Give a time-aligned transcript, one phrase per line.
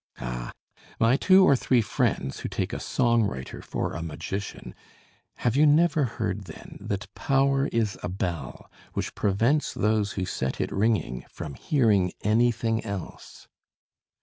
[0.17, 0.49] Ah!
[0.99, 4.73] my two or three friends who take a song writer for a magician,
[5.37, 10.59] have you never heard, then, that power is a bell which prevents those who set
[10.59, 13.47] it ringing from hearing anything else?